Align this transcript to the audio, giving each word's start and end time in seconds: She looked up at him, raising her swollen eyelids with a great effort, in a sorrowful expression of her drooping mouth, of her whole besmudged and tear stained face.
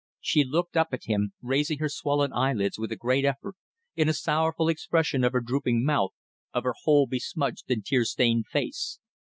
She 0.19 0.43
looked 0.43 0.75
up 0.75 0.87
at 0.95 1.03
him, 1.03 1.33
raising 1.43 1.77
her 1.77 1.87
swollen 1.87 2.33
eyelids 2.33 2.79
with 2.79 2.91
a 2.91 2.95
great 2.95 3.23
effort, 3.23 3.53
in 3.95 4.09
a 4.09 4.13
sorrowful 4.13 4.67
expression 4.67 5.23
of 5.23 5.31
her 5.31 5.41
drooping 5.41 5.85
mouth, 5.85 6.13
of 6.55 6.63
her 6.63 6.73
whole 6.85 7.05
besmudged 7.05 7.69
and 7.69 7.85
tear 7.85 8.03
stained 8.05 8.47
face. 8.47 8.97